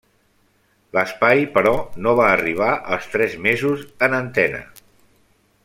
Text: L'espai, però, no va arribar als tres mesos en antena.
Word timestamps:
L'espai, 0.97 1.43
però, 1.57 1.73
no 2.05 2.15
va 2.21 2.25
arribar 2.37 2.71
als 2.97 3.05
tres 3.17 3.37
mesos 3.49 3.85
en 4.09 4.17
antena. 4.23 4.67